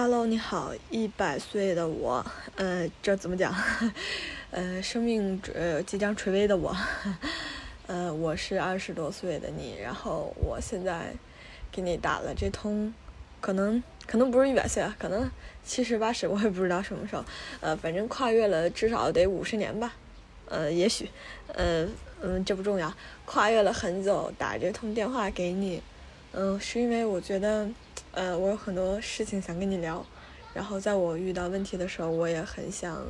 [0.00, 3.52] Hello，你好，一百岁的我，呃，这怎么讲？
[4.52, 6.72] 呃，生命呃即将垂危的我，
[7.88, 11.12] 呃，我是二十多岁的你，然后我现在
[11.72, 12.94] 给你打了这通，
[13.40, 15.28] 可能可能不是一百岁啊，可能
[15.64, 17.24] 七十八十，我也不知道什么时候，
[17.58, 19.96] 呃，反正跨越了至少得五十年吧，
[20.46, 21.10] 呃，也许，
[21.48, 21.84] 呃，
[22.22, 22.94] 嗯，这不重要，
[23.24, 25.82] 跨越了很久，打这通电话给你，
[26.30, 27.68] 嗯，是因为我觉得。
[28.18, 30.04] 呃，我有很多事情想跟你聊，
[30.52, 33.06] 然后在我遇到问题的时候，我也很想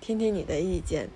[0.00, 1.08] 听听你的意见。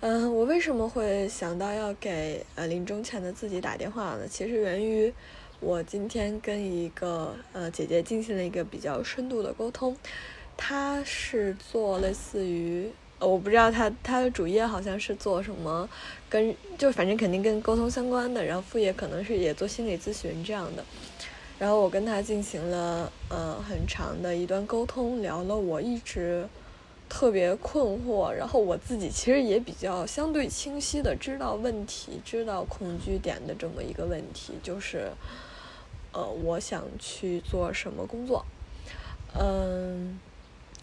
[0.00, 4.28] 嗯，我为什么会想到要给呃临终前的自己打电话呢？
[4.28, 5.10] 其实源于
[5.58, 9.96] 我今天跟一个呃姐姐进行了一个比较深度的沟通，
[10.54, 15.88] 她是做类似于呃我不知道她她的主业好像是做什么，
[16.28, 20.84] 跟就反正肯定跟沟通相关的，然后副业可能是也做心理咨询这样的。
[21.58, 26.46] 然后我跟他进行了呃很长的一段沟通，聊了我一直
[27.08, 35.10] 特别困惑，然后我自己其实也比较相对清晰的知道问题、知道恐惧点的这么一个问题，就是
[36.12, 38.44] 呃我想去做什么工作，
[39.40, 40.20] 嗯，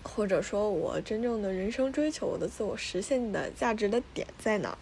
[0.02, 4.76] 或者说我真正的人生追求、我的自我实现的价值的点在哪？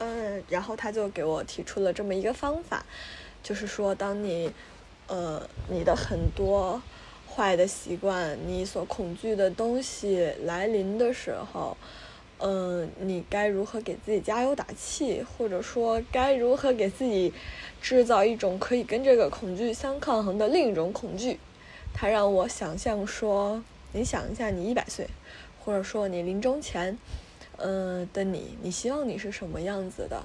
[0.00, 2.84] 嗯，然后他就给我提出了这么一个方法，
[3.42, 4.52] 就是说当你。
[5.12, 6.80] 呃，你的很多
[7.28, 11.76] 坏的习惯，你所恐惧的东西来临的时候，
[12.38, 17.30] 嗯，你该如何给自己加油打气，或者说该如何给自己
[17.82, 21.38] 制造一种可以跟这个恐惧相抗衡的另一种恐惧？
[21.92, 25.06] 它让我想象说，你想一下，你一百岁，
[25.62, 26.96] 或者说你临终前，
[27.58, 30.22] 嗯的你，你希望你是什么样子的？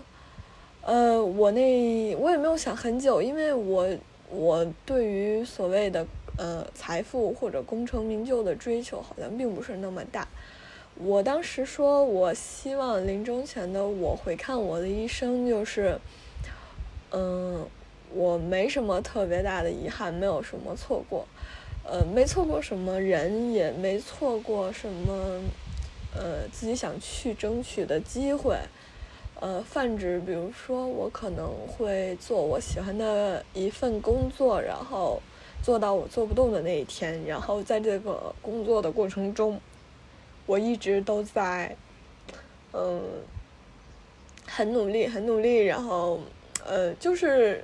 [0.79, 3.85] 呃，我那我也没有想很久，因为我。
[4.29, 6.05] 我对于所谓的
[6.37, 10.27] 呃财富或者功成名就的追求，好像并不是那么大。
[10.95, 15.99] 我当时说，我希望临终前的我回看我的一生，就是，
[17.11, 17.65] 嗯，
[18.13, 21.25] 我没什么特别大的遗憾，没有什么错过，
[21.83, 25.39] 呃，没错过什么人，也没错过什么，
[26.15, 28.57] 呃，自己想去争取的机会。
[29.39, 35.21] 呃，泛指，比如说，我可能会做我喜欢的一份工作，然后
[35.61, 39.61] 做到我做不动的那一天，然后在这个工作的过程中，
[40.47, 41.75] 我一直都在，
[42.73, 42.99] 嗯，
[44.47, 46.19] 很努力，很努力，然后，
[46.65, 47.63] 呃，就是，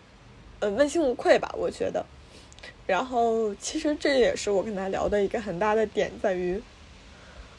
[0.59, 2.05] 呃，问心无愧吧，我觉得。
[2.85, 6.61] 然后，其实这也是我跟他聊的一个很大的点，在于，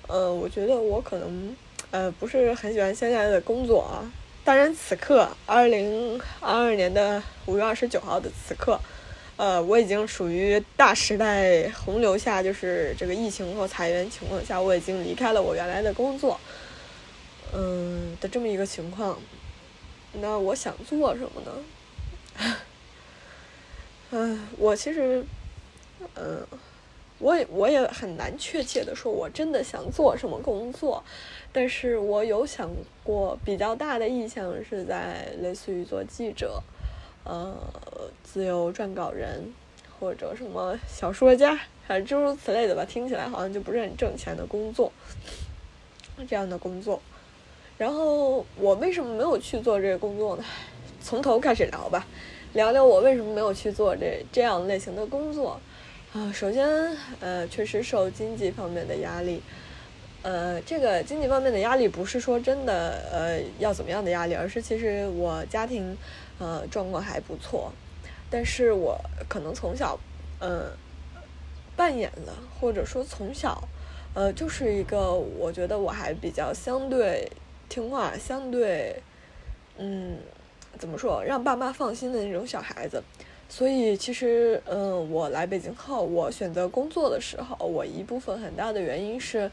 [0.07, 1.57] 呃，我觉得我可能。
[1.94, 4.03] 呃，不是很喜欢现在的工作啊。
[4.43, 8.81] 当然，此刻二零二二年的五月二十九号的此刻，
[9.37, 16.41] 呃，我已经属于大时代洪流下，就是这个疫情和裁员情况下，我已经离开了我原来的工作，
[17.53, 19.16] 嗯的这么一个情况。
[20.15, 22.56] 那我想做什么呢？
[24.11, 25.25] 嗯， 我其实，
[26.16, 26.44] 嗯。
[27.19, 31.03] 我也我也很难确切的说，我真的想做什么工作，
[31.53, 32.71] 但是我有想
[33.03, 36.61] 过比较大的意向是在类似于做记者，
[37.25, 37.57] 呃，
[38.25, 39.53] 自由撰稿人
[39.99, 41.55] 或者什么小说家，
[41.87, 44.93] 反正诸如此类的吧，听起来好像就不是很挣钱的工作，
[46.29, 47.01] 这样的工作。
[47.79, 50.45] 然后我为什么没有去做这个工作呢？
[51.01, 52.07] 从头开始聊吧，
[52.55, 55.61] 聊聊我为什么没有去做这这样类型的工作。
[56.15, 56.65] 啊，首先，
[57.19, 59.43] 呃，确实受经济方面的压力，
[60.23, 65.97] 呃，这个经济方面的压力不是说真的，呃，要怎么样的压力，而是其实我家庭，
[66.39, 67.73] 呃，状况还不错，
[68.31, 68.97] 但是我
[69.29, 69.99] 可能从小，
[70.39, 70.71] 呃，
[71.75, 73.67] 扮演了，或者说从小，
[74.15, 77.29] 呃，就是一个我觉得我还比较相对
[77.69, 79.03] 听话，相对，
[79.79, 80.19] 嗯，
[80.79, 83.03] 怎么说，让爸妈放心的那种小孩子。
[83.49, 89.49] 所以其实，嗯，我来北京后，我选择工作的时候，我一部分很大的原因是，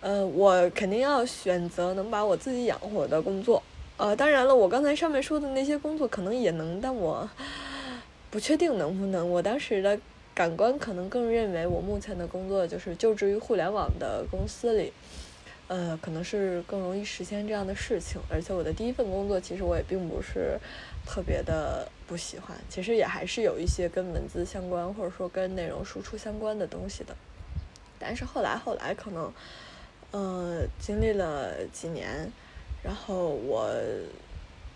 [0.00, 3.62] 呃，我肯定要选择能把我自己养活的工作。
[3.96, 7.28] 呃，当然了，我刚才上面说的那些工作可能也能，但我
[8.30, 9.30] 不确定能不能。
[9.30, 9.96] 我当时的
[10.34, 14.92] 感官可能更认为，我目前的工作就是就职于互联网的公司里，
[15.68, 18.20] 呃，可能是更容易实现这样的事情。
[18.28, 20.58] 而且我的第一份工作，其实我也并不是。
[21.06, 27.14] 特别的不喜欢，其实也还是有一些跟文字相关，或者说跟内容输出相关的东西的。
[27.98, 29.32] 但是后来后来可能，
[30.10, 32.30] 呃，经历了几年，
[32.82, 33.70] 然后我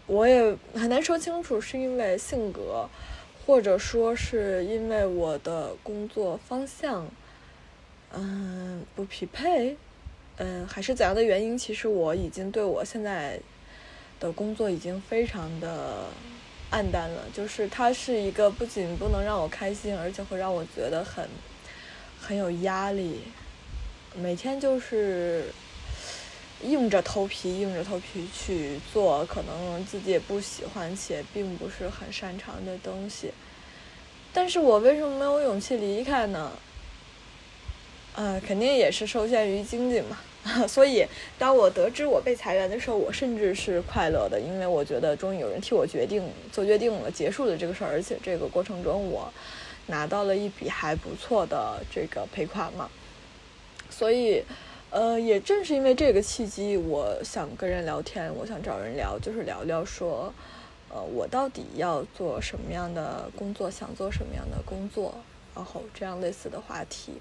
[0.07, 2.89] 我也很难说清楚，是因为性格，
[3.45, 7.07] 或者说是因为我的工作方向，
[8.13, 9.77] 嗯，不匹配，
[10.37, 11.59] 嗯，还是怎样的原因？
[11.59, 13.39] 其实我已经对我现在
[14.19, 16.07] 的工作已经非常的
[16.71, 17.25] 暗淡了。
[17.33, 21.29] 就是它是一个不仅不能让我开心，而且会让我觉得很
[22.21, 23.21] 很有压力。
[24.17, 25.53] 每天就是
[26.63, 33.33] 硬着头皮、硬着头皮去做，可能自己也不喜欢且并不是很擅长的东西。
[34.33, 36.53] 但是我为什么没有勇气离开呢？
[38.15, 40.19] 呃，肯定也是受限于经济嘛。
[40.67, 41.07] 所以，
[41.39, 49.31] 当我得知我被裁员的时候，我甚至是快乐的，因为我觉得终于有人替我决定、做决定了，结束了这个事儿，而且这个过程中我
[49.89, 52.89] 拿到了一笔还不错的这个赔款嘛。
[53.91, 54.43] 所以，
[54.91, 60.33] 呃，也正是因为这个契机，我想跟人聊天，我想找人聊，就是聊聊说，
[60.89, 65.15] 呃，我到底要做什么样的工作，想做什么样的工作，
[65.55, 67.21] 然后这样类似的话题。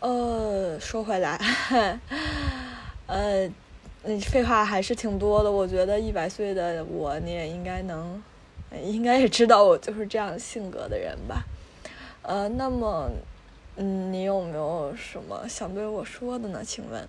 [0.00, 1.38] 呃，说回来，
[3.06, 3.48] 呃，
[4.04, 5.50] 那废话还是挺多的。
[5.50, 8.22] 我觉得一百岁的我，你也应该能，
[8.84, 11.44] 应该也知道我就是这样性格的人吧。
[12.22, 13.10] 呃，那么。
[13.80, 16.64] 嗯，你有没有什么想对我说的呢？
[16.64, 17.08] 请问，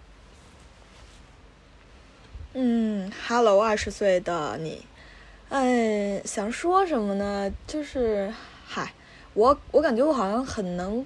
[2.54, 4.86] 嗯，Hello，二十岁的你，
[5.50, 7.52] 哎，想说什么呢？
[7.66, 8.32] 就是，
[8.68, 8.94] 嗨，
[9.34, 11.04] 我我感觉我好像很能，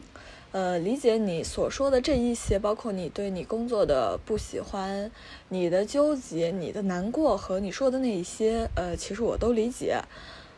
[0.53, 5.11] 呃，理解你所说的这一些，包括你对你工作的不喜欢、
[5.49, 10.01] 你的纠结、你的难过和你说的那一些，呃，其实我都理解。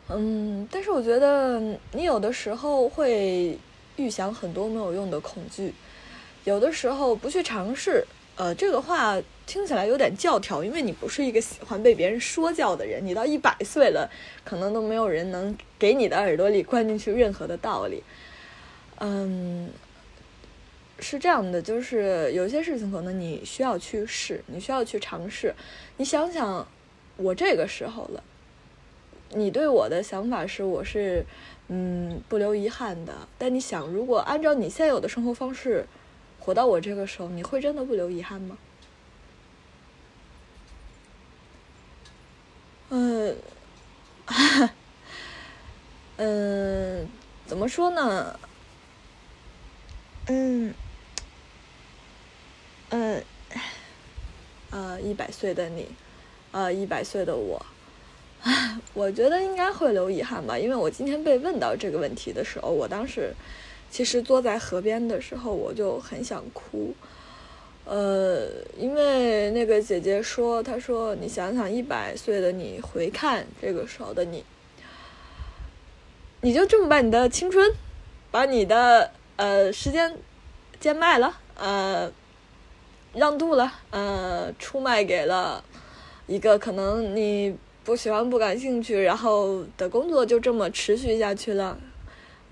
[0.09, 1.59] 嗯，但是我觉得
[1.94, 3.57] 你有的时候会。
[3.97, 5.74] 预想很多没有用的恐惧，
[6.44, 8.06] 有的时候不去尝试，
[8.36, 9.15] 呃，这个话
[9.48, 13.00] 听起来有点教条，因为你不是一个喜欢被别人说教的人。
[13.06, 14.12] 你到一百岁了，
[14.44, 18.03] 可能都没有人能给你的耳朵里 灌进去任何的道理。
[19.00, 19.69] 嗯，
[21.00, 25.53] 是这样的，就是有些事情可能你需要去试，你需要去尝试。
[25.97, 26.68] 你想想，
[27.18, 28.24] 我这个时候了，
[29.31, 31.25] 你对我的想法是，我是。
[31.68, 33.27] 嗯，不留遗憾的。
[33.39, 35.88] 但你想，如果按照你现有的生活方式，
[36.39, 38.56] 活到我这个时候，你会真的不留遗憾吗？
[42.89, 43.36] 嗯，
[46.18, 47.09] 嗯，
[47.48, 48.39] 怎么说呢？
[50.27, 50.71] 嗯，
[54.69, 55.87] 呃，一百岁的你，
[56.51, 57.63] 呃，一百岁的我。
[58.41, 63.33] 唉我觉得应该会留遗憾吧，因为我今天被问到这个问题的时候，我当时
[63.89, 66.93] 其实坐在河边的时候，我就很想哭。
[67.85, 68.47] 呃，
[68.77, 74.43] 因为那个姐姐说，她说你想想一百岁的你回看这个时候的你，
[76.41, 77.71] 你就这么把你的青春，
[78.31, 80.17] 把你的呃时间
[80.79, 82.11] 贱卖了，呃
[83.15, 85.63] 让渡了，呃出卖给了
[86.27, 87.57] 一个可能你。
[87.85, 91.77] 不喜欢、不感兴趣，然后的工作就这么持续下去了。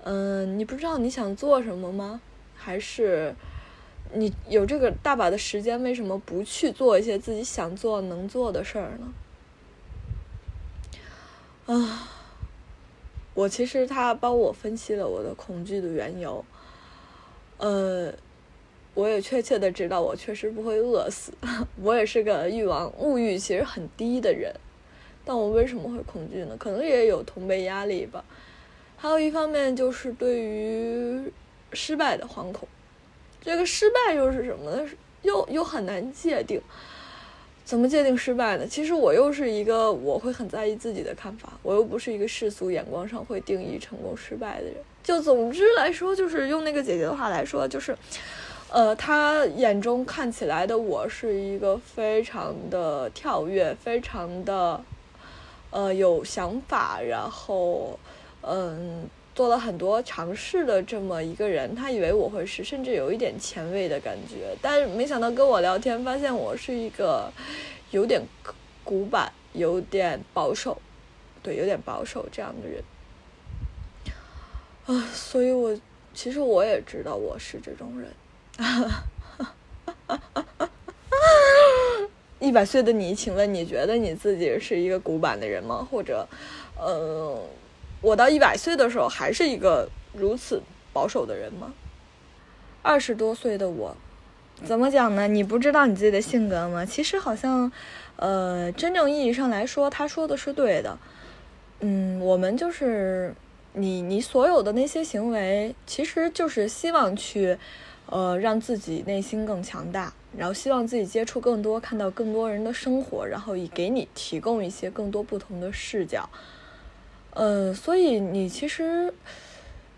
[0.04, 2.20] 嗯，你不知道你想做什么吗？
[2.54, 3.34] 还是
[4.12, 8.92] 你有这个大把的时间，为什么不去做一些自己想做、能做的事儿
[11.66, 11.74] 呢？
[11.74, 12.08] 啊，
[13.34, 16.44] 我其实他帮我分析了我的恐惧的缘由。
[17.58, 18.12] 呃，
[18.94, 21.32] 我也确切的知道，我确实不会饿死。
[21.82, 24.54] 我也是个欲望、物欲其实很低的人。
[25.24, 26.56] 但我为什么会恐惧呢？
[26.58, 28.24] 可能也有同辈压力吧，
[28.96, 31.32] 还有一方面就是对于
[31.72, 32.68] 失败的惶恐。
[33.42, 34.86] 这个失败又是什么呢？
[35.22, 36.60] 又又很难界定。
[37.64, 38.66] 怎么界定失败呢？
[38.66, 44.74] 其实我又是一个我会很在意自己的看法，我又不是一个世俗眼光上会定义成功失败的人。
[45.02, 47.96] 就总之来说，就是用那个姐姐的话来说，就是，
[48.74, 54.82] 呃，他眼中看起来的我是一个非常的跳跃，非常的。
[55.70, 57.96] 呃，有想法，然后，
[58.42, 67.28] 嗯，做了很多尝试的这么一个人，他以为我会是，甚至有一点前卫的感觉，但是没想到跟我聊天，发现我是一个
[67.92, 68.20] 有点
[68.82, 70.76] 古板、有点保守，
[71.42, 72.82] 对，有点保守这样的人。
[74.86, 75.76] 啊，所以我
[76.12, 78.08] 其实我也知道我是这种人。
[82.40, 85.86] 一百岁的你，请问你觉得你自己是一个古板的人吗？
[85.90, 86.28] 或者，
[86.76, 87.40] 呃，
[88.00, 91.72] 我到一百岁的时候还是一个如此保守的人吗？
[92.82, 93.96] 二十多岁的我，
[94.62, 95.26] 怎么讲呢？
[95.26, 96.84] 你不知道你自己的性格吗？
[96.84, 97.72] 其实好像，
[98.16, 100.98] 呃，真正意义上来说，他说的是对的。
[101.80, 103.34] 嗯，我们就是
[103.72, 107.56] 你你所有的那些行为，其实就是希望去，
[108.14, 116.30] 呃，让自己内心更强大，然后希望自己接触更多，看到更多人的生活，然后以给你提供一些更多不同的视角。
[117.32, 119.12] 呃，所以你其实，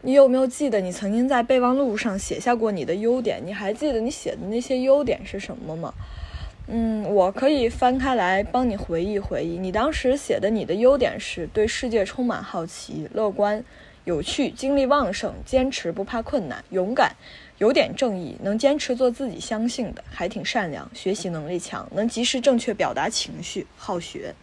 [0.00, 3.42] 你有没有记得你曾经在备忘录上写下过你的优点？
[3.44, 5.92] 你还记得你写的那些优点是什么吗？
[6.68, 9.58] 嗯，我可以翻开来帮你回忆回忆。
[9.58, 13.62] 你当时写的你的优点是对世界充满好奇、乐观、
[14.04, 17.14] 有趣、精力旺盛、坚持不怕困难、勇敢、
[17.58, 24.34] 有点正义、能坚持做自己相信的，还挺善良、学习能力强、能及时正确表达情绪、好学。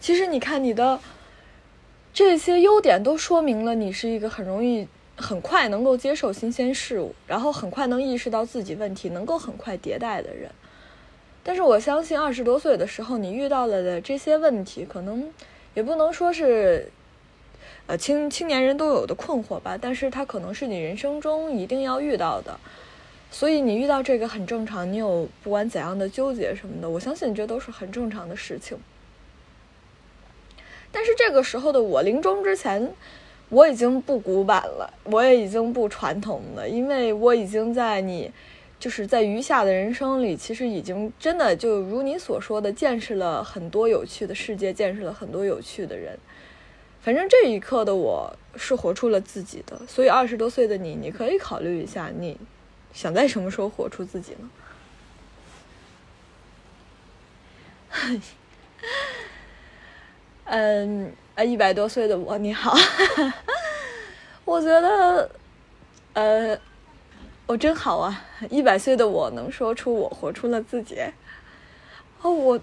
[0.00, 1.00] 其实你看你的
[2.12, 4.88] 这些优点，都说明了你是一个很容易。
[5.20, 10.48] 很快能够接受新鲜事物，然后很快能意识到自己问题，能够很快迭代的人。
[11.42, 15.28] 但是我相信，二十多岁的时候你遇到了的这些问题，可能
[15.74, 16.88] 也不能说是，
[17.88, 19.76] 呃青青年人都有的困惑吧。
[19.76, 22.56] 但是它可能是你人生中一定要遇到的，
[23.32, 24.88] 所以你遇到这个很正常。
[24.92, 28.78] 你有不管怎样的纠结什么的，我相信这都是很正常的事情。
[30.92, 32.92] 但是这个时候的我临终之前。
[33.50, 38.30] 我已经不古板了，我也已经不传统了，因为我已经在你，
[38.78, 46.18] 就是在余下的人生里，其实已经真的就如你所说的，见识了很多有趣的世界，见识了很多有趣的人。
[47.02, 52.38] 反正这一刻的我是活出了自己的，所以二十多岁的你，你可以考虑一下，你
[52.92, 54.50] 想在什么时候活出自己呢？
[60.44, 61.12] 嗯。
[61.34, 62.76] 啊，一百多岁的我，你好，
[64.44, 65.30] 我觉得，
[66.14, 66.58] 呃，
[67.46, 68.24] 我真好啊！
[68.50, 71.00] 一百岁的我能说出我活出了自己，
[72.22, 72.60] 哦，我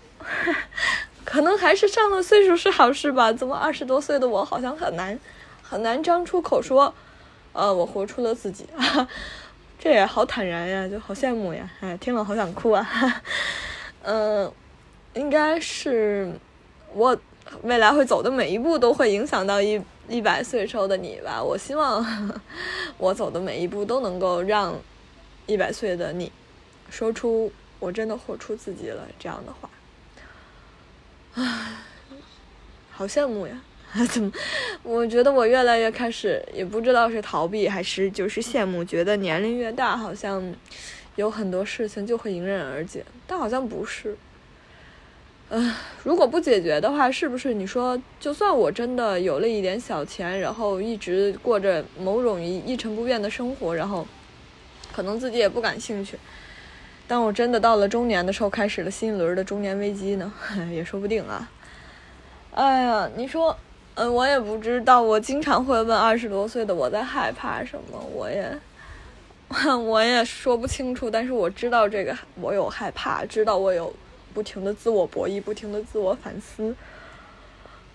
[1.35, 3.33] 可能还是上了岁数是好事吧？
[3.33, 5.19] 怎么二十多岁的我好像很难
[5.61, 6.93] 很难张出口说，
[7.51, 8.65] 呃，我活出了自己，
[9.77, 11.69] 这也好坦然呀，就好羡慕呀！
[11.81, 13.21] 哎，听了好想哭啊！
[14.03, 14.49] 嗯，
[15.13, 16.31] 应该是
[16.93, 17.17] 我。
[17.63, 21.43] 未来会走的每一步都会影响到一一百岁时候的你吧。
[21.43, 22.41] 我希望
[22.97, 24.73] 我走的每一步都能够让
[25.45, 26.31] 一百岁的你
[26.89, 29.69] 说出“我真的活出自己了”这样的话。
[31.35, 31.43] 唉，
[32.91, 33.61] 好羡慕呀！
[34.09, 34.31] 怎么？
[34.83, 40.53] 我觉得我越来越开始，也不知道是逃避还是就是羡慕，觉得年龄越大，好像
[41.17, 44.17] 有很多事情就会迎刃而解，但好像不是。
[45.49, 45.73] 嗯，
[46.03, 54.07] 如果不解决的话，是不是你说，就算我真的有了一点小钱，然后一直过着某种一一成不变的生活，然后
[54.93, 56.17] 可能自己也不感兴趣，
[57.07, 60.31] 当我真的到了中年的时候，开始了新一轮的中年危机呢，
[60.71, 61.49] 也说不定啊。
[62.53, 63.57] 哎呀，你说，
[63.95, 68.57] 嗯，我也不知道，我经常会问二十多岁的我在害怕什么，我也
[69.85, 73.93] 我也说不清楚，但是我知道这个，我有害怕，知道我有。
[74.33, 76.75] 不停的自我博弈，不停的自我反思，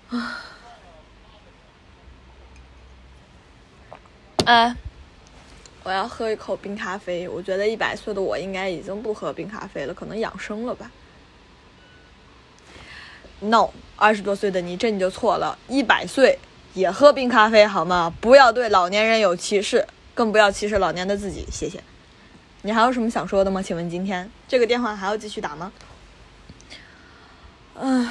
[0.09, 0.41] 啊，
[4.47, 4.75] 哎，
[5.91, 7.29] 我要喝一口冰咖啡。
[7.29, 10.89] 我觉得一百岁的我应该已经不喝冰咖啡了，可能养生了吧
[13.41, 16.39] ？No，二十多岁的你这你就错了，一百岁
[16.75, 18.15] 也喝冰咖啡好吗？
[18.21, 21.45] 不要对老年人有歧视，更不要歧视老年的自己。
[21.51, 21.83] 谢谢。
[22.63, 23.61] 你还有什么想说的吗？
[23.61, 25.73] 请问今天这个电话还要继续打吗？
[27.75, 28.09] 嗯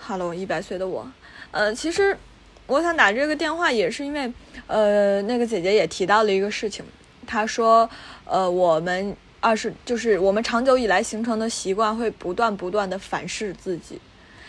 [0.00, 1.08] ，Hello，一百岁的我，
[1.52, 2.18] 呃，其实
[2.66, 4.32] 我想打这个电话也是因为，
[4.66, 6.84] 呃，那个姐姐也提到了一个事情，
[7.26, 7.88] 她说，
[8.24, 14.00] 呃，我们二十就是我们长久以来形成的习惯会不断不断的反噬自己。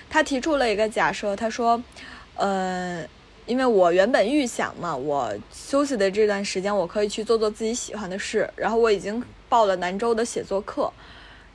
[0.10, 1.82] 她提出了一个假设，她说，
[2.36, 3.06] 呃，
[3.46, 10.92] 因为我原本预想嘛，我休息的这段时间我可以去做做自己喜欢的事，然后我已经报了兰州的写作课，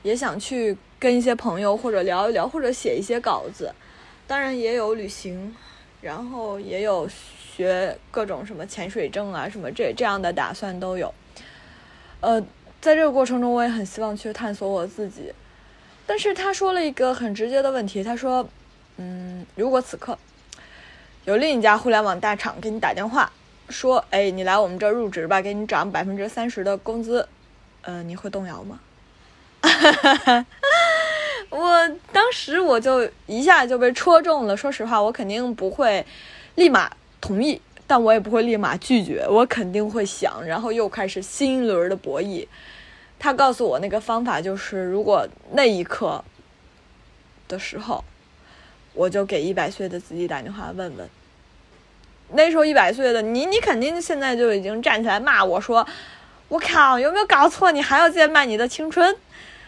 [0.03, 0.77] 也想去。
[1.01, 3.73] 跟一些朋友或者聊一聊，或者写一些稿子，
[4.27, 5.55] 当然也有旅行，
[5.99, 7.09] 然后也有
[7.53, 11.13] 学各种什么潜水证啊，什么这这样的打算都有。
[12.21, 12.39] 呃，
[12.79, 15.33] 在这个过程中，我也很希望去探索我自己。
[16.07, 18.47] 但是他说了一个很直接的问题，他说
[18.97, 20.17] ：“嗯，如果此刻
[21.25, 23.31] 有另一家互联网大厂给你打电话，
[23.69, 27.27] 说，哎，你来我们这儿入职吧，给你涨百分之三十的工资，
[27.81, 28.79] 呃，你会动摇吗？”
[29.61, 30.45] 哈哈哈。
[31.49, 34.55] 我当时我就一下就被戳中了。
[34.55, 36.05] 说实话，我肯定不会
[36.55, 36.91] 立马
[37.21, 39.25] 同意，但我也不会立马拒绝。
[39.29, 42.47] 我肯定会想，然后又开始新一轮的博弈。
[43.19, 46.23] 他告诉我那个方法就是，如果那一刻
[47.47, 48.03] 的时候，
[48.93, 51.07] 我就给一百岁的自己打电话问问，
[52.31, 55.87] 那时候一百岁的你，你肯定现在就已经站起来骂我说
[56.49, 57.71] ：“我靠，有没有搞错？
[57.71, 59.15] 你还要贱卖你的青春？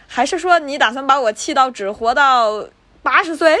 [0.08, 2.68] 还是说你打算把我气到只活到
[3.02, 3.56] 八十岁？”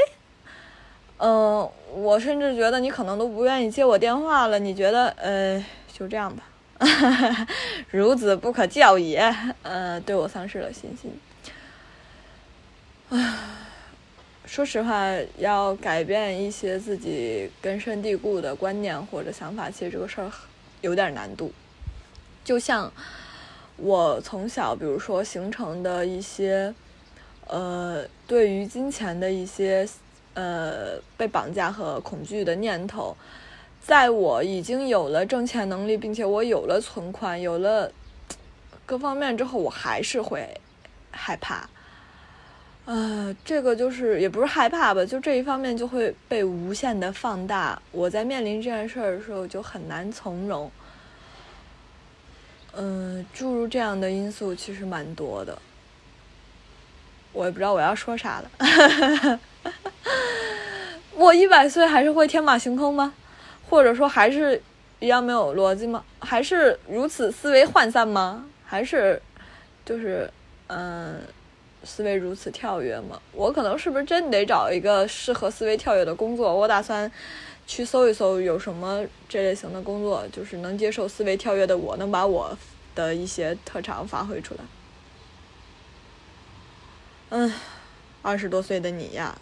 [1.18, 4.58] 嗯，我甚至觉得你可能都不愿意接我电话了。
[4.58, 6.44] 你觉得，呃，就这样吧。
[7.92, 11.18] 孺子不可教也，呃，对我丧失了信心。
[13.10, 13.34] 唉，
[14.44, 15.06] 说实话，
[15.38, 20.30] 要改变一些自己根深蒂固的观念或者想法，其实这个事儿
[20.80, 21.52] 有点难度。
[22.44, 22.92] 就像
[23.76, 26.74] 我从小，比如说形成的一些，
[27.46, 29.88] 呃，对于金钱的一些，
[30.34, 33.16] 呃，被绑架和恐惧的念头。
[33.80, 37.90] 在我已经有了挣钱能力，并且我有了存款，有了
[38.86, 40.60] 各方面之后，我还是会
[41.10, 41.68] 害怕。
[42.86, 47.80] 呃，这个就是也不是害怕吧，就这一方面就会被无限的放大。
[47.92, 50.70] 我在面临这件事儿的时候就很难从容。
[52.74, 55.58] 嗯，诸如这样的因素其实蛮多的，
[57.32, 59.40] 我也不知道我要说啥了。
[61.16, 63.14] 我一百岁还是会天马行空吗？
[63.68, 64.60] 或者说还是
[65.00, 66.04] 一样没有逻辑吗？
[66.20, 68.46] 还是如此思维涣散吗？
[68.64, 69.20] 还是
[69.84, 70.30] 就是
[70.66, 71.20] 嗯，
[71.82, 73.20] 思维如此跳跃吗？
[73.32, 76.54] 我可能是不是真得找一个适合思维跳跃的工作？
[76.54, 77.10] 我打算
[77.66, 82.56] 去搜一搜有什么这类型的工作，就是能接受思维跳跃的我，能把我
[82.94, 84.60] 的一些特长发挥出来。
[87.30, 87.52] 嗯，
[88.22, 89.36] 二十多岁的你呀，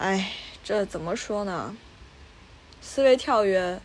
[0.00, 0.32] 哎，
[0.64, 1.76] 这怎么说呢？
[2.80, 3.78] 思维跳跃，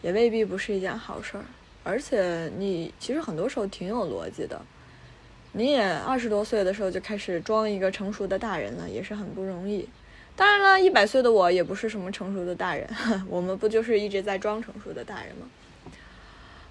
[0.00, 1.44] 也未必不是一件好事儿。
[1.82, 4.62] 而且你其实很多时候挺有逻辑的。
[5.50, 9.88] 你也二十多岁的时候就开始装一个成熟的大人了，也是很不容易。
[10.36, 12.88] 当然了，一百岁的我也不是什么成熟的大人，
[13.28, 15.50] 我们不就是一直在装成熟的大人吗？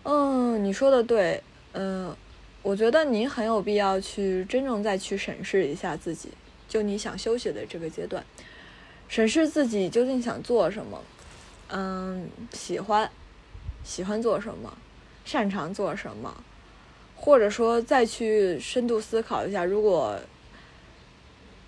[0.04, 1.44] 嗯，你说的对。
[1.74, 2.16] 嗯，
[2.62, 6.30] 我觉得你很有必要去真正再去审视一下自己，
[6.70, 8.24] 就你想休息的这个阶段，
[9.14, 11.00] 审视自己究竟想做什么。
[11.68, 13.08] 嗯，喜欢，
[13.84, 14.76] 喜欢做什么，
[15.24, 16.36] 擅长做什么，
[17.16, 20.20] 或者说再去深度思考一下，如果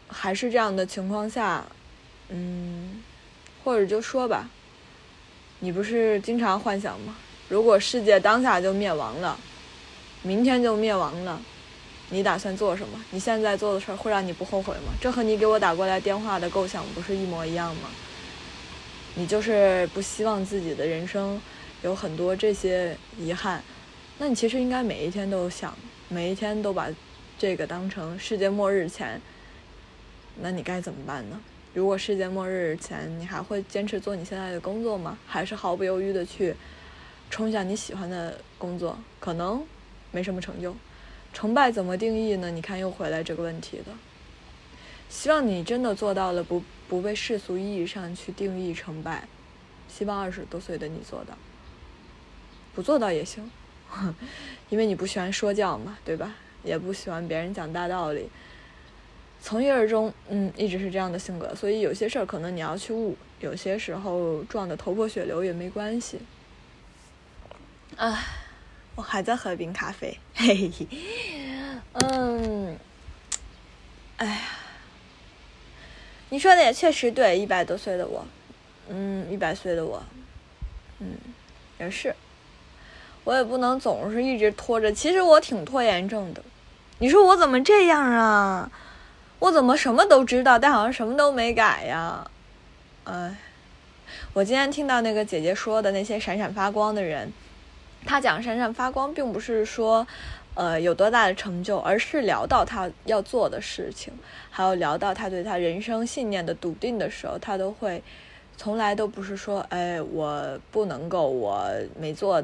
[0.07, 1.63] 还是这样的情况下，
[2.29, 3.03] 嗯，
[3.63, 4.49] 或者就说吧，
[5.59, 7.15] 你不是经常幻想吗？
[7.47, 9.39] 如果世界当下就灭亡了，
[10.23, 11.39] 明天就灭亡了，
[12.09, 13.03] 你打算做什么？
[13.11, 14.93] 你现在做的事儿会让你不后悔吗？
[15.01, 17.89] 这和你给我打过来电话的构想不是一模一样吗？
[19.15, 21.41] 你就是不希望自己的人生
[21.81, 23.63] 有很多这些遗憾，
[24.17, 25.75] 那你其实应该每一天都想，
[26.09, 26.87] 每一天都把
[27.39, 29.19] 这个当成世界末日前，
[30.41, 31.39] 那你该怎么办呢？
[31.73, 35.17] 如果世界末日前你还会坚持做你现在的工作吗？
[35.25, 36.55] 还是毫不犹豫的去
[37.29, 38.97] 冲向你喜欢的工作？
[39.19, 39.65] 可能
[40.11, 40.75] 没什么成就，
[41.35, 42.49] 成败怎么定义呢？
[42.49, 43.85] 你看又回来这个问题了。
[45.07, 46.63] 希望你真的做到了不。
[46.87, 49.27] 不被世俗意义上去定义成败，
[49.89, 51.35] 希望二十多岁的你做到，
[52.75, 53.49] 不做到也行，
[54.69, 56.35] 因为你不喜欢说教嘛，对吧？
[56.63, 58.29] 也不喜欢别人讲大道理，
[59.41, 66.19] 从一而终，嗯，一直是这样的性格，所以有些事儿可能你要去悟，有些时候撞得头破血流也没关系。
[67.95, 68.23] 唉，
[68.95, 70.87] 我还在喝冰咖啡，嘿嘿嘿，
[71.93, 72.77] 嗯，
[74.17, 74.41] 哎呀。
[76.29, 78.25] 你说的也确实对，一百多岁的我，
[78.89, 80.03] 嗯，一百岁的我，
[80.99, 81.15] 嗯，
[81.79, 82.13] 也是，
[83.23, 84.91] 我也不能总是一直拖着。
[84.91, 86.43] 其实我挺拖延症的，
[86.97, 88.69] 你说我怎么这样啊？
[89.39, 92.29] 我怎么什么都知道，但好像什么都没改呀？
[93.03, 93.35] 哎，
[94.33, 97.31] 我今天听到那个姐姐说的那些闪闪发光的人，
[98.05, 100.05] 他讲闪闪发光，并不是说。
[100.57, 104.13] 呃，有多大的成就，而是聊到他要做的事情，
[104.49, 108.01] 还有聊到他对他人生信念的笃定的时候，他都会，
[108.55, 112.41] 从来都不是说，哎，我不能够，我没做，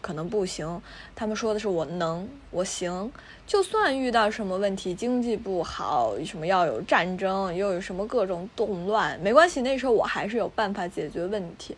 [0.00, 0.80] 可能不行。
[1.14, 3.12] 他们说的是我能，我行。
[3.46, 11.76] 就算遇到什么问题，经济不好，什么要有战争，又有什么各种动乱，没关系，那时候我还是有办法解决问题。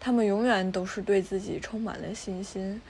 [0.00, 2.80] 他们永远都是对自己充满了信心。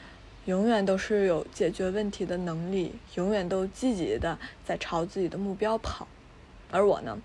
[0.46, 6.08] 永远都是有解决问题的能力，永远都积极的在朝自己的目标跑，
[6.70, 7.16] 而我呢，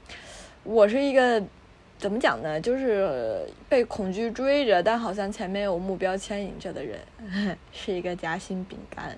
[0.63, 1.41] 我是一个
[1.97, 2.59] 怎么讲呢？
[2.59, 6.99] 就是被恐惧追着，但好像前面有目标牵引着的人，
[7.71, 9.17] 是一个夹心饼干。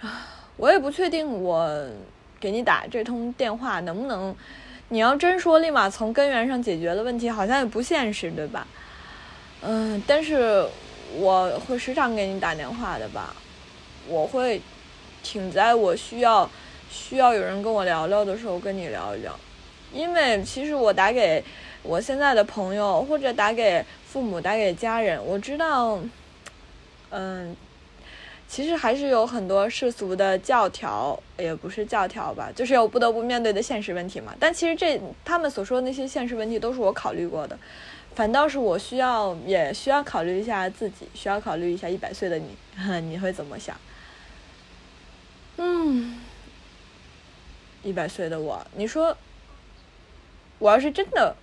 [0.00, 1.90] 啊，我也不确定我
[2.38, 4.34] 给你打这通电话能不能
[4.88, 8.66] 你要真说立马从根源上解决了问题，好像也不现实，对吧？
[9.62, 10.64] 嗯，但是
[11.16, 13.34] 我会时常给你打电话的吧？
[14.06, 14.60] 我会
[15.22, 16.48] 挺在我需要
[16.88, 19.36] 需要有人跟我聊聊的时候跟你聊一聊，
[19.92, 21.42] 因为其实我打给
[21.82, 25.98] 我现在的朋友或者打给父母、打给家人，我知道，
[27.10, 27.56] 嗯。
[28.48, 34.34] 其实还是有很多世俗的教条，也不是教条吧，就是有不得不面对的现实问题嘛。
[34.38, 37.58] 但其实这他们所说的那些现实问题都是我考虑过的，
[38.14, 42.56] 反倒是我需要也需要考虑一下自己，需要考虑一下一百岁的你，
[43.02, 43.76] 你会怎么想？
[45.58, 46.18] 嗯，
[47.82, 49.16] 一百岁的我，你说，
[50.58, 51.34] 我要是真的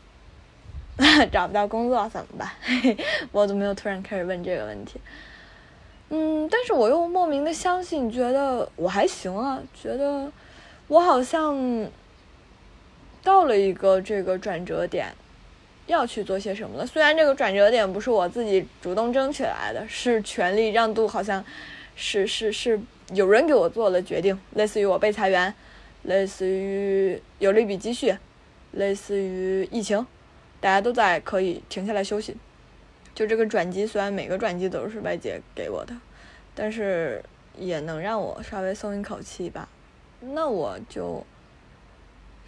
[1.31, 2.49] 找不到工作怎么办？
[3.33, 4.99] 我怎么又突然开始问这个问题？
[6.15, 10.31] 嗯，但是我又莫名的相信，觉得我还行啊，觉得
[10.87, 11.89] 我好像
[13.23, 15.11] 到了一个这个转折点，
[15.87, 16.85] 要去做些什么了。
[16.85, 21.43] 虽然这个转折点不是我自己主动争取来的，是权力让渡，好像
[21.95, 22.79] 是是是
[23.13, 25.51] 有人给我做了决定，类似于我被裁员，
[26.03, 28.15] 类似于有了一笔积蓄，
[28.73, 30.05] 类似于疫情，
[30.61, 32.37] 大家都在可以停下来休息。
[33.15, 35.95] 就这个转机，虽然每个转机都是外界给我的，
[36.55, 37.23] 但是
[37.57, 39.69] 也能让我稍微松一口气吧。
[40.19, 41.23] 那我就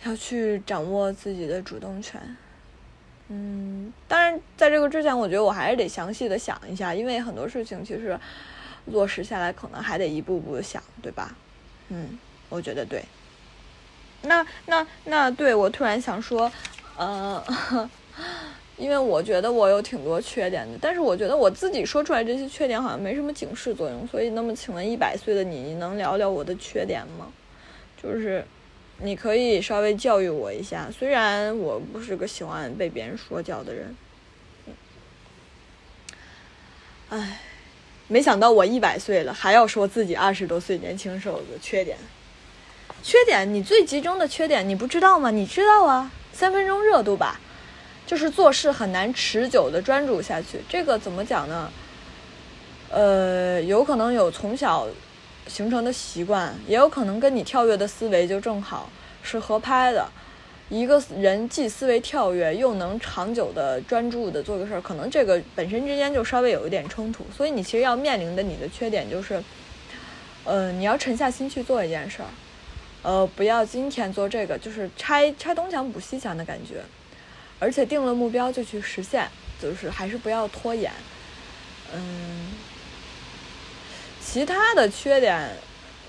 [0.03, 2.35] 要去掌握自己的主动权。
[3.27, 8.19] 嗯，当然，在这个之前，我觉得我还是得详细的想一下，因为很多事情其实
[8.85, 11.35] 落实下来，可能还得一步步想，对吧？
[11.89, 12.17] 嗯，
[12.49, 13.03] 我觉得对。
[14.23, 16.51] 那那那，对我突然想说，
[16.97, 17.43] 呃。
[18.77, 27.27] 因为我觉得我有挺多缺点的，但是我觉得我自己说出来这些缺点好像没什么警示作用，所以那么请问一百岁的你，你能聊聊我的缺点吗？
[28.01, 28.45] 就是
[28.99, 33.95] 你可以稍微教育我一下，虽然我不是个喜欢被别人说教的人。
[37.09, 37.39] 唉，
[38.07, 41.97] 没想到我一百岁了还要说自己二十多岁年轻时候的缺点。
[43.01, 43.53] 缺点？
[43.53, 45.31] 你最集中的缺点你不知道吗？
[45.31, 47.39] 你知道啊，三分钟热度吧。
[48.05, 51.71] 就是做事很难持久的专注下去，这个怎么讲呢？
[52.89, 54.87] 呃，有可能有从小
[55.47, 58.89] 形成的习惯，也有可能跟你跳跃的思维就正好
[59.23, 60.07] 是合拍的。
[60.69, 67.25] 一个人既思维跳跃，又能长久的专注的做个事儿，可能这个本身之间就稍微有一点冲突。
[67.35, 69.43] 所以你其实要面临的你的缺点就是，
[70.43, 72.29] 呃，你要沉下心去做一件事儿，
[73.03, 76.81] 呃，不要今天做这个，就是拆拆东墙补西墙的感觉。
[77.59, 79.29] 而且定了目标就去实现，
[79.61, 80.91] 就是还是不要拖延。
[81.93, 82.51] 嗯，
[84.23, 85.49] 其他的缺点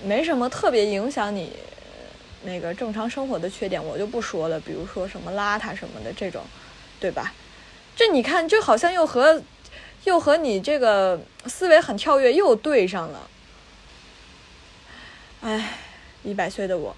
[0.03, 1.53] 没什么特别影响你
[2.43, 4.59] 那个正常生活的缺点，我就不说了。
[4.59, 6.43] 比如说什么邋遢什么的这种，
[6.99, 7.33] 对吧？
[7.95, 9.41] 这你看，这好像又和
[10.03, 13.29] 又和你这个思维很跳跃又对上了。
[15.41, 15.77] 哎，
[16.23, 16.95] 一百岁的我。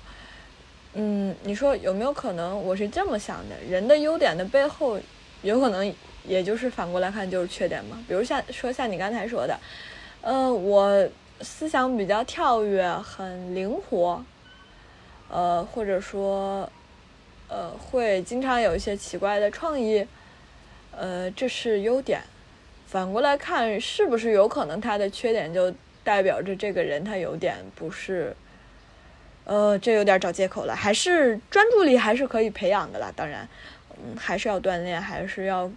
[0.93, 3.55] 嗯，你说有没有可能我是这么想的？
[3.69, 4.99] 人的优点的背后，
[5.43, 5.93] 有可能
[6.25, 8.03] 也就是反过来看就是缺点嘛？
[8.07, 9.57] 比如像说像你刚才说的，
[10.21, 11.07] 呃，我
[11.41, 14.23] 思想比较跳跃，很灵活，
[15.29, 16.67] 呃，或者说，
[17.47, 20.05] 呃，会经常有一些奇怪的创意，
[20.91, 22.21] 呃，这是优点。
[22.87, 25.71] 反过来看，是不是有可能他的缺点就
[26.03, 28.35] 代表着这个人他有点不是？
[29.49, 33.11] 呃，这有点找借口了，还是专注力还是可以培养的啦。
[33.15, 33.49] 当然，
[33.97, 35.67] 嗯，还是要锻炼，还是要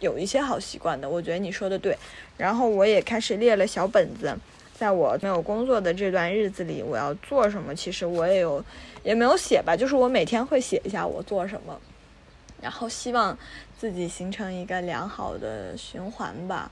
[0.00, 1.06] 有一些好习惯的。
[1.06, 1.94] 我觉得你说的对。
[2.38, 4.34] 然后我也开始列了小本子，
[4.72, 7.74] 在我没有工作的这段日子里，我要做什么？
[7.74, 8.64] 其实我也有，
[9.02, 11.78] 也没有写吧，就是我每天会写一下我做什么，
[12.62, 13.38] 然后希望
[13.78, 16.70] 自己形成一个良好的循环吧。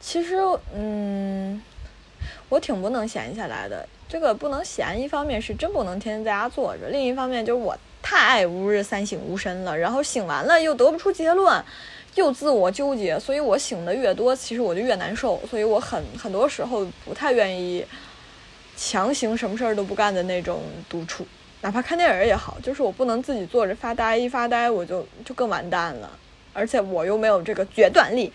[0.00, 0.38] 其实，
[0.74, 1.62] 嗯，
[2.48, 3.88] 我挺不能闲下来的。
[4.08, 11.62] 这个不能闲，一方面是真不能天天在家坐着，另一方面就是我太爱吾日三省吾身了，然后醒完了又得不出结论，
[12.14, 17.84] 又自我纠结，所以我醒的越多，其实我就越难受，所以我很很多时候不太愿意
[18.76, 21.26] 强行什么事儿都不干的那种独处，
[21.60, 26.10] 哪怕看电影也好，就是我不能自己坐着发呆，一发呆我就就更完蛋了，
[26.54, 28.32] 而且我又没有这个决断力，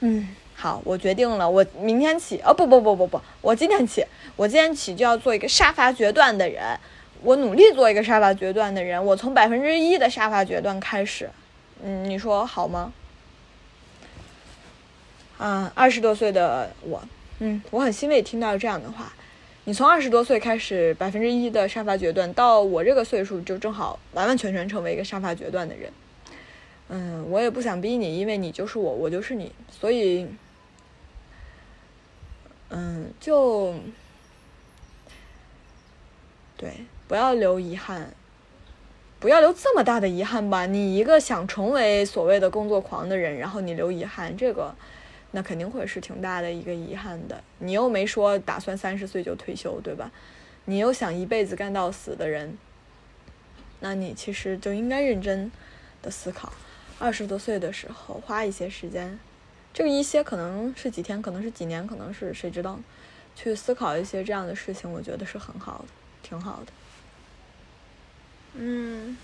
[0.00, 0.34] 嗯。
[0.62, 6.78] 好，我决定了，我明天起，哦不不不不不，我今天起，我今天起就要做一个杀伐决断的人，
[7.24, 11.28] 我努力做一个杀伐决断的人，我从百分之一的杀伐决断开始，
[11.82, 12.92] 嗯，你说好吗？
[15.36, 17.02] 啊，二十多岁的我，
[17.40, 19.12] 嗯，我很欣慰听到这样的话，
[19.64, 25.92] 你从二十多岁开始百分之一的杀伐决断，到我这个岁数就正好完完全全成为一个杀伐决断的人。
[26.88, 30.26] 嗯，我也不想逼你，因为你就是我，我就是你，所以，
[32.74, 33.74] 嗯，就
[36.56, 36.72] 对，
[37.06, 38.14] 不要留遗憾，
[39.20, 40.64] 不要留这么大的遗憾吧。
[40.64, 44.74] 你一个想成为所谓的工作狂的人，然后你留遗憾，这个
[45.32, 47.44] 那肯定会是挺大的一个遗憾的。
[47.58, 50.10] 你又没说打算三十岁就退休，对吧？
[50.64, 52.56] 你又想一辈子干到死的人，
[53.80, 55.52] 那你其实就应该认真
[56.00, 56.50] 的思考。
[56.98, 59.18] 二十多岁的时候，花一些时间，
[59.72, 62.78] 这个一些可能是几天，可能是几年，可能是谁知道，
[63.34, 65.88] 去思考一些这样的事情，我觉得是很好的，
[66.22, 66.72] 挺好的。
[68.54, 69.16] 嗯，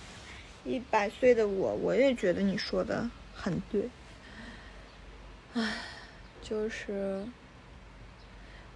[0.64, 3.90] 一百岁的我，我也觉得你说的很对。
[5.54, 5.74] 唉，
[6.42, 7.24] 就是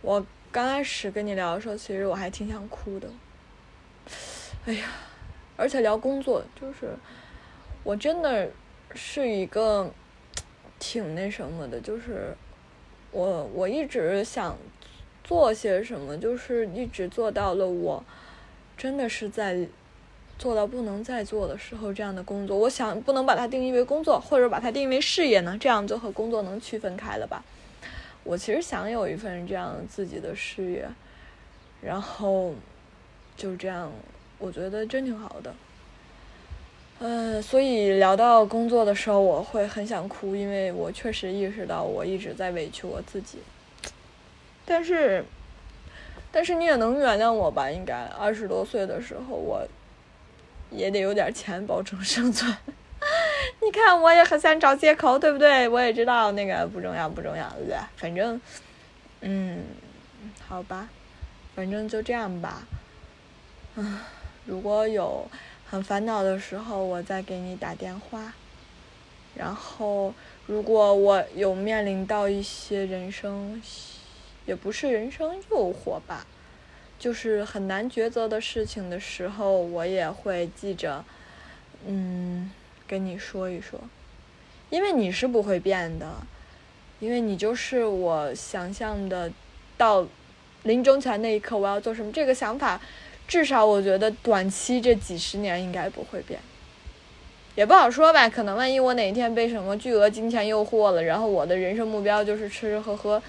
[0.03, 3.09] 我刚开始跟你聊的时候，其实我还挺想哭的。
[4.67, 4.89] 哎呀，
[5.57, 6.95] 而且聊工作，就是
[7.83, 8.51] 我真的。
[8.95, 9.91] 是一个
[10.83, 12.35] 挺那什么的，就是
[13.13, 14.59] 我我一直想
[15.23, 18.03] 做些什么，就是一直做到了我
[18.77, 19.69] 真的是在
[20.37, 22.59] 做到不能再做的时候这样的工作。
[22.59, 25.57] 我想不能把它定义为工作，或者把它定义为事业呢？
[25.61, 27.45] 这样就和工作能区分开了吧？
[28.25, 30.89] 我其实想有一份这样自己的事业，
[31.81, 32.57] 然后
[33.37, 33.93] 就这样，
[34.39, 35.55] 我觉得真挺好的。
[37.05, 43.39] 嗯，所以聊到工作的时候，我会很想哭，因为我确实意识到我一直在委屈我自己。
[44.65, 45.25] 但是，
[46.31, 47.69] 但是你也能原谅我吧？
[47.69, 49.67] 应该二十多岁的时候，我
[50.71, 52.57] 也得有点钱保证生存。
[53.61, 55.69] 你看，我也很想找借口，对不对？
[55.69, 57.77] 我也知道那个不重要，不重要，对不对？
[57.97, 58.41] 反正，
[59.23, 59.65] 嗯，
[60.47, 60.89] 好吧，
[61.57, 62.63] 反正就这样吧。
[63.75, 63.99] 嗯，
[64.47, 65.27] 如果有。
[65.73, 68.35] 很烦恼的时候，我再给你打电话。
[69.35, 70.13] 然后，
[70.47, 73.63] 如果我有面临到一些人生，
[74.45, 76.27] 也不是人生诱惑吧，
[76.99, 81.03] 就是很难抉择的事情的时候，我也会记着，
[81.87, 82.51] 嗯，
[82.87, 83.81] 跟你说一说。
[84.69, 86.07] 因为你是不会变的，
[87.01, 89.33] 因为你就是我想象的，
[89.79, 90.07] 到
[90.65, 92.79] 临终前那一刻我要做什么这个想法。
[93.33, 96.39] 至少我觉得短期这几十年应该不会变，
[97.55, 98.29] 也不好说吧。
[98.29, 103.23] 可能万一我哪一天被什么巨额金钱诱惑了，然后我的人生目标就是吃吃喝喝，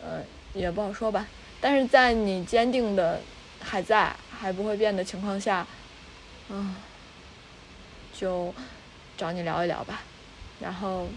[0.00, 0.22] 呃，
[0.54, 1.26] 也不好说吧。
[1.60, 3.20] 但是在你坚定的
[3.58, 5.66] 还在还不会变的情况下，
[6.48, 6.76] 嗯，
[8.14, 8.54] 就
[9.18, 10.02] 找你聊一聊吧。
[10.60, 11.08] 然后，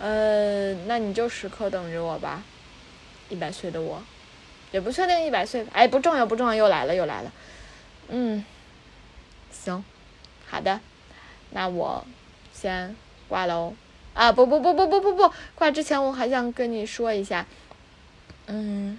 [0.00, 2.42] 呃，那你就时刻等着我吧，
[3.28, 4.02] 一百岁的我。
[4.72, 7.32] 也不确定一百岁，哎，不重要，不重要，又来了，又来了，
[8.08, 8.44] 嗯，
[9.50, 9.82] 行，
[10.46, 10.80] 好的，
[11.50, 12.04] 那我
[12.52, 12.94] 先
[13.28, 13.74] 挂喽。
[14.12, 17.46] 啊，不不不不不不不，挂之前我还想跟你说一下，
[18.46, 18.98] 嗯，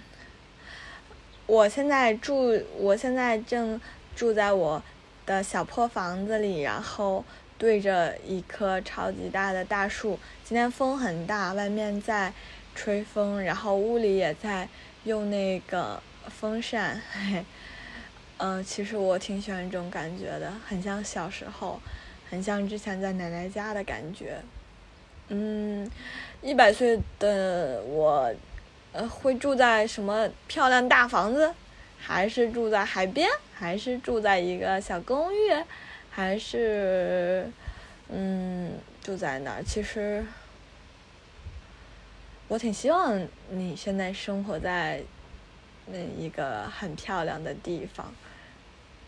[1.46, 3.80] 我现在住，我现在正
[4.16, 4.82] 住在我
[5.26, 7.24] 的小破房子里，然后
[7.58, 10.18] 对着一棵超级大的大树。
[10.44, 12.32] 今天风很大，外面在
[12.74, 14.68] 吹风，然后屋里也在。
[15.08, 17.42] 用那个风扇，嘿
[18.36, 21.80] 嗯，其实我挺喜欢这种感觉的，很像小时候，
[22.28, 24.38] 很像之前在奶奶家的感觉。
[25.28, 25.90] 嗯，
[26.42, 28.30] 一百岁的我，
[28.92, 31.54] 呃，会住在什么漂亮大房子，
[31.98, 35.50] 还是住在海边，还是住在一个小公寓，
[36.10, 37.50] 还是，
[38.10, 39.62] 嗯，住在哪儿？
[39.64, 40.22] 其实。
[42.48, 45.02] 我挺希望你现在生活在
[45.86, 48.12] 那一个很漂亮的地方，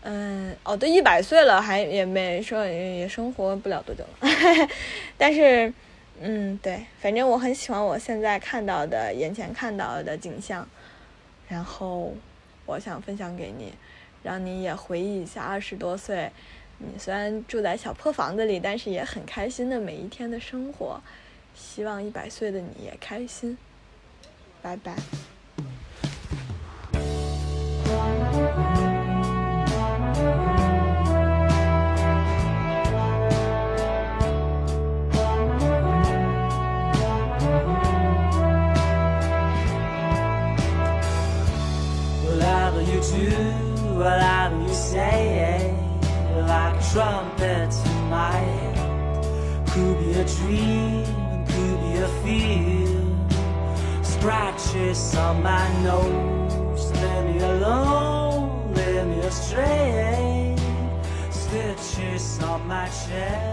[0.03, 4.69] 嗯，哦，都一百岁了，还也没说也生活不了多久了，
[5.17, 5.73] 但是，
[6.19, 10.67] 嗯，对，反正我很喜欢我现在看到的眼前看到的景象，
[11.47, 12.13] 然后
[12.67, 13.73] 我想分享给你，
[14.21, 16.31] 让你也回忆一下二十多岁，
[16.77, 21.01] 你虽然住在小破房子里，但是也很开心的每一天的生活。
[21.55, 23.57] 希望一百岁的你也开心，
[24.61, 24.95] 拜拜。
[54.93, 56.91] Scratches on my nose.
[56.91, 60.55] Let me alone, let me astray.
[61.29, 63.50] Stitches on my chest,